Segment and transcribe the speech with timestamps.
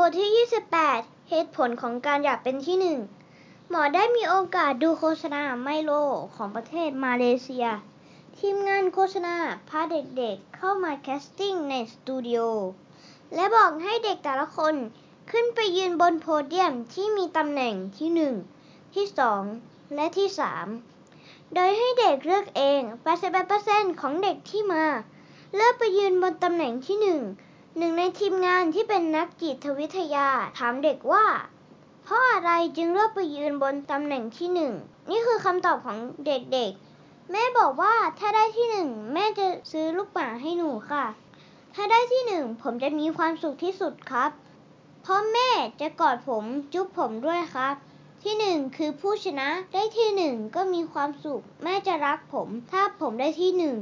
[0.00, 0.46] บทที่
[0.82, 2.98] 28 เหตุผลของการอยากเป็นที่หนึ่ง
[3.68, 5.90] หมอได้มีโอกาสดูโฆษณาไมโล
[6.34, 7.66] ของประเทศมาเลเซีย
[8.38, 9.36] ทีมงานโฆษณา
[9.68, 12.40] พาเด็กๆเข้ามา casting ในสตูดิโอ
[13.34, 14.74] และบอกให้เด็กแต่ละคน
[15.30, 18.34] ขึ้นไปยืนบนโพเดียมที่มีตำแหน่งที่หนึ่ง
[18.94, 19.42] ที่สอง
[19.94, 20.66] และที่สาม
[21.54, 22.80] โดยให้เด็กเลือกเอง
[23.40, 24.84] 88%ของเด็กที่มา
[25.54, 27.22] เลือกไปยืนบนตำแหน่งที่หนึ่ง
[27.78, 30.28] หนึ่งในทีมงานที่เป็นนักจิตวิทยา
[30.58, 31.26] ถามเด็กว่า
[32.04, 34.72] เพราะอะไรจึงเลือกไปยืนบนตำแหน่งที่หนึ่ง
[35.10, 41.04] นี่คือคำตอบของเด็กๆ แม่บอกว่าถ้าได้ที่หนึ่งแม่จะซื้อลูกหมาให้หนูค่ะ
[41.74, 44.30] ถ้าได้ที่หนึ่งผมจะมีความสุขที่สุดครับ
[45.02, 45.50] เพราะแม่
[45.80, 47.74] จะกอดผมจุ๊บผมด้วยครับ
[48.22, 53.78] ที่หนึ่งคือผู้ชนะได้ที่หนึ่งก็มีความสุข แม่จะรักผม ถ้าผมได้ที่หนึ่ง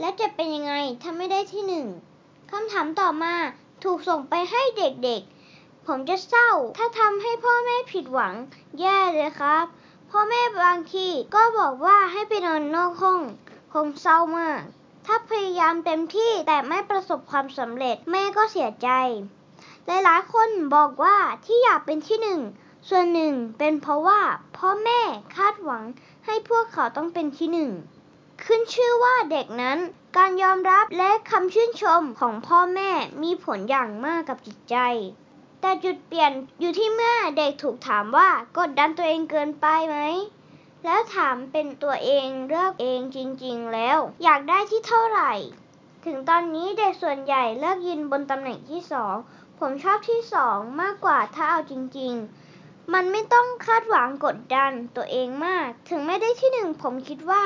[0.00, 1.88] และจะเป็นยังไงถ้าไม่ได้ที่หนึ่ง
[2.50, 3.34] คำถามต่อมา
[3.84, 8.34] ถูกส่งไปให้เด็กๆ ผมจะเศร้า ถ้าทำให้พ่อแม่ผิดหวัง
[8.80, 9.64] แย่เลยครับ
[10.10, 13.20] พ่อแม่บางทีก็บอกว่าให้ไปนอนนอกห้อง
[13.72, 14.60] คงเศร้ามาก
[15.06, 18.88] ถ้าพยายามเต็มที่แต่ไม่ประสบความสำเร็จแม่ก็เสียใจ
[19.86, 22.40] หลายๆคนบอกว่าที่อยากเป็นที่หนึ่ง
[22.88, 24.20] ส่วนหนึ่งเป็นเพราะว่า
[24.56, 25.00] พ่อแม่
[25.36, 25.84] คาดหวัง
[26.26, 27.70] ให้พวกเขาต้องเป็นที่หนึ่ง
[28.44, 29.78] ขึ้นชื่อว่าเด็กนั้น
[30.16, 32.90] การยอมรับและคำชื่นชมของพ่อแม่
[33.22, 34.76] มีผลอย่างมากกับจิตใจ
[35.60, 39.98] แต่จุดเปลี่ยนอยู่ที่เมื่อเด็กถูกถามว่ากดดันตัวเองเกินไปไหม
[40.84, 45.32] แล้วถามเป็นตัวเองเลือกเองจริงๆแล้ว อยากได้ที่เท่าไหร่
[46.04, 49.16] ถึงตอนนี้เด็กส่วนใหญ่เลือกยืนบนตำแหน่งที่สอง
[49.58, 52.49] ผมชอบที่สองมากกว่าถ้าเอาจริง ๆ
[52.94, 57.44] มันไม่ต้องคาดหวังกดดันตัวเองมาก ถึงไม่ได้ที่หนึ่งผมคิดว่า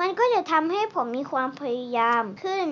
[0.00, 2.68] มันก็จะทำให้ผมมีความพยายามขึ้น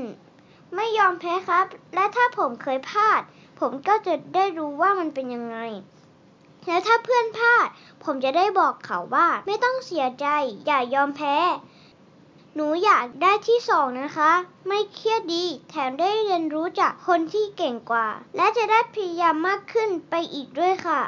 [0.74, 3.20] ไม่ยอมแพ้ครับ และถ้าผมเคยพลาด
[3.60, 5.58] ผมก็จะได้รู้ว่ามันเป็นยังไง
[6.66, 7.68] และถ้าเพื่อนพลาด
[8.04, 10.26] ผมจะได้บอกเขาว่า ไม่ต้องเสียใจ
[10.66, 11.36] อย่ายอมแพ้
[12.54, 14.32] หนูอยากได้ที่สองนะคะ
[14.68, 21.02] ไม่เครียดดี แถมได้เรียนรู้จากคนที่เก่งกว่า และจะได้พยายามมากขึ้นไปอีกด้วยค่ะ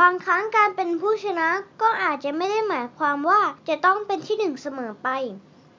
[0.00, 1.48] บางครั้งการเป็นผู้ชนะ
[1.82, 5.08] ก็อาจจะไม่ได้หมายความว่าจะต้องเป็นที่หนึ่งเสมอไป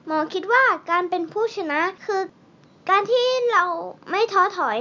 [0.05, 2.21] หมอคิดว่าการเป็นผู้ชนะคือ
[2.89, 3.65] การที่เรา
[4.09, 4.77] ไม่ท้อถอย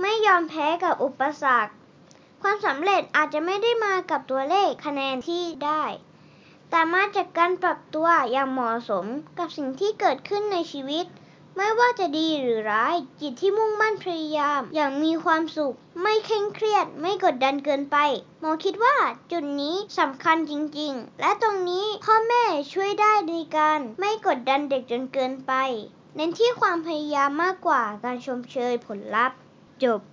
[0.00, 1.72] ไม่ยอมแพ้กับอุปสรรค
[2.42, 5.82] ความสำเร็จอาจจะไม่ได้มากับตัวเลขคะแนนที่ได้
[6.70, 9.06] แต่มาจากการปรับตัวอย่างเหมาะสม
[9.38, 11.06] กับสิ่งที่เกิดขึ้นในชีวิต
[11.56, 17.96] ไม่ว่าจะดีหรือร้าย จิตที่มุ่งมั่นพยายาม อย่างมีความสุข ไม่เคร่งเครียด ไม่กดดันเกินไป
[18.40, 18.96] หมอคิดว่า
[19.32, 25.52] จุดนี้สำคัญจริงๆ และตรงนี้พ่อแม่ช่วยได้ในการไม่กดดันเด็กจนเกินไป
[26.16, 29.38] เน้นที่ความพยายามมากกว่าการชมเชยผลลัพธ์
[29.84, 30.00] จบ